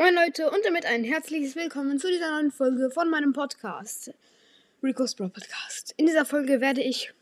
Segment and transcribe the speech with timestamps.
[0.00, 4.10] Moin Leute und damit ein herzliches Willkommen zu dieser neuen Folge von meinem Podcast,
[4.82, 5.92] Rico's Brawl Podcast.
[5.98, 7.12] In dieser Folge werde ich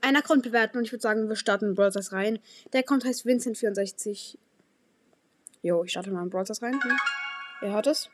[0.00, 2.38] einen Account bewerten und ich würde sagen, wir starten Brawl Stars rein.
[2.72, 4.38] Der Account heißt Vincent64.
[5.60, 6.82] Jo, ich starte mal in Brawl Stars rein.
[6.82, 6.96] Hm.
[7.60, 8.08] Ihr hört es.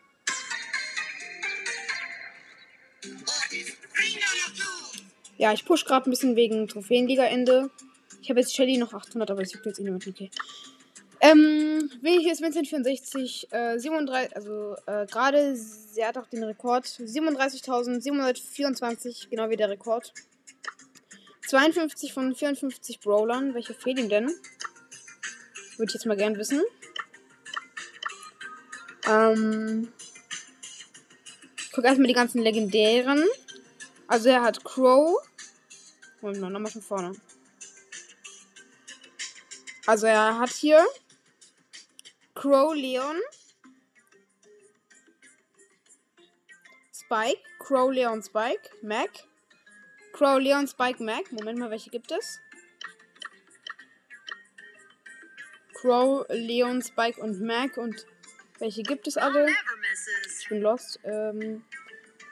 [5.38, 7.70] Ja, ich push gerade ein bisschen wegen Trophäenliga-Ende.
[8.20, 10.04] Ich habe jetzt Shelly noch 800, aber das juckt jetzt eh niemand.
[10.08, 10.28] Okay.
[11.26, 15.58] Ähm, hier ist Vincent 64, äh, 37, also äh, gerade,
[15.96, 20.12] er hat auch den Rekord, 37.724, genau wie der Rekord.
[21.48, 24.26] 52 von 54 Brawlern, welche fehlen ihm denn?
[25.76, 26.62] Würde ich jetzt mal gern wissen.
[29.08, 29.92] Ähm,
[31.58, 33.24] ich gucke erstmal die ganzen legendären.
[34.06, 35.20] Also er hat Crow.
[36.20, 37.16] Moment mal, nochmal von vorne.
[39.86, 40.86] Also er hat hier
[42.36, 43.16] Crow Leon.
[46.92, 47.42] Spike.
[47.58, 48.70] Crow Leon Spike.
[48.82, 49.10] Mac.
[50.12, 51.32] Crow Leon Spike Mac.
[51.32, 52.38] Moment mal, welche gibt es?
[55.72, 57.76] Crow, Leon, Spike und Mac.
[57.78, 58.06] Und
[58.58, 59.46] welche gibt es alle?
[60.38, 61.00] Ich bin lost.
[61.04, 61.64] Ähm,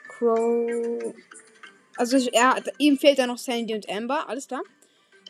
[0.07, 1.15] Crow.
[1.95, 4.29] Also er, ihm fehlt da noch Sandy und Amber.
[4.29, 4.61] Alles klar.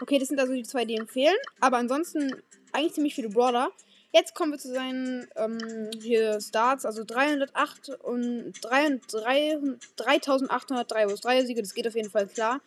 [0.01, 1.37] Okay, das sind also die zwei, die ihm fehlen.
[1.59, 3.71] Aber ansonsten eigentlich ziemlich viele Brawler.
[4.15, 9.59] Jetzt kommen wir zu seinen ähm, hier Starts, also 308 und 3, 3,
[9.97, 12.61] 3803 aus 3 Siege, das geht auf jeden Fall klar.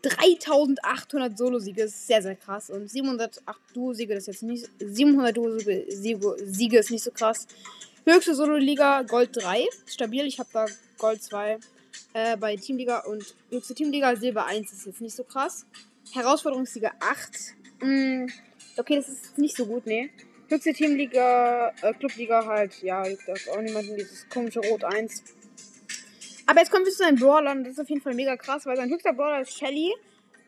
[0.00, 2.70] 3800 Solo-Siege ist sehr, sehr krass.
[2.70, 4.70] Und 708 Duo-Siege, ist jetzt nicht.
[4.78, 7.48] 700 Duo-Siege ist nicht so krass.
[8.06, 10.24] Höchste Solo-Liga Gold 3, stabil.
[10.24, 10.64] Ich habe da
[10.96, 11.58] Gold 2
[12.14, 15.66] äh, bei Teamliga und höchste Teamliga Silber 1 ist jetzt nicht so krass.
[16.14, 17.30] Herausforderungsliga 8.
[17.82, 18.26] Mm,
[18.78, 20.10] okay, das ist nicht so gut, nee.
[20.54, 25.24] Höchste Teamliga, äh, Clubliga halt, ja, juckt das auch niemanden, dieses komische Rot 1.
[26.46, 28.76] Aber jetzt kommen wir zu seinen Brawlern, das ist auf jeden Fall mega krass, weil
[28.76, 29.92] sein höchster Brawler ist Shelly,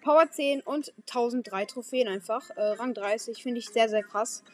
[0.03, 2.49] Power 10 und 1003 Trophäen einfach.
[2.51, 4.45] Äh, Rang 30, finde ich sehr, sehr krass.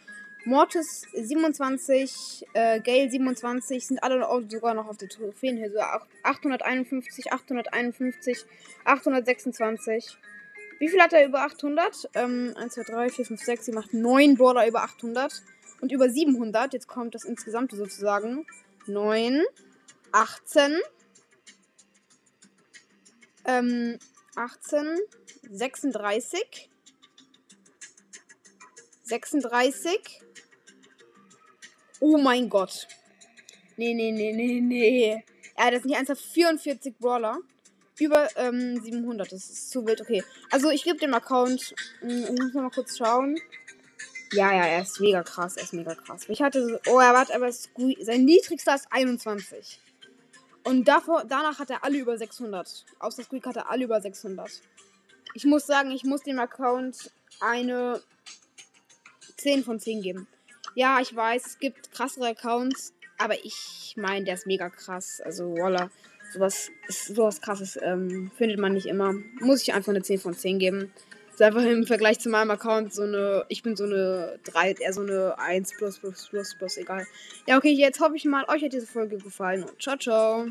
[0.46, 5.84] Mortis 27, äh, Gale 27 sind alle sogar noch auf der Trophäenhöhe.
[6.22, 8.46] 851, 851,
[8.86, 10.16] 826.
[10.82, 12.10] Wie viel hat er über 800?
[12.14, 15.40] Ähm, 1, 2, 3, 4, 5, 6, 7, 8, 9 Brawler über 800.
[15.80, 18.44] Und über 700, jetzt kommt das insgesamte sozusagen.
[18.88, 19.44] 9,
[20.10, 20.80] 18,
[23.44, 23.96] ähm,
[24.34, 24.98] 18,
[25.52, 26.68] 36,
[29.04, 30.20] 36.
[32.00, 32.88] Oh mein Gott.
[33.76, 35.24] Nee, nee, nee, nee, nee.
[35.54, 37.38] Er hat jetzt nicht ernsthaft 44 Brawler
[37.98, 39.30] über ähm, 700.
[39.30, 40.00] Das ist zu wild.
[40.00, 40.24] Okay.
[40.50, 41.74] Also ich gebe dem Account.
[42.00, 43.38] Hm, ich muss noch mal kurz schauen.
[44.32, 45.56] Ja, ja, er ist mega krass.
[45.56, 46.24] Er ist mega krass.
[46.28, 46.78] Ich hatte so.
[46.90, 49.80] Oh, er war aber sein niedrigster ist 21.
[50.64, 52.86] Und davor, danach hat er alle über 600.
[53.00, 54.62] Außer Squeak hat er alle über 600.
[55.34, 57.10] Ich muss sagen, ich muss dem Account
[57.40, 58.00] eine
[59.38, 60.28] 10 von 10 geben.
[60.74, 65.20] Ja, ich weiß, es gibt krassere Accounts, aber ich meine, der ist mega krass.
[65.22, 65.90] Also, voila
[66.32, 69.14] sowas, sowas krasses ähm, findet man nicht immer.
[69.40, 70.92] Muss ich einfach eine 10 von 10 geben.
[71.30, 74.92] Ist einfach im Vergleich zu meinem Account so eine, ich bin so eine 3, eher
[74.92, 77.06] so eine 1 plus plus plus plus, egal.
[77.46, 80.46] Ja, okay, jetzt hoffe ich mal, euch hat diese Folge gefallen und ciao, ciao.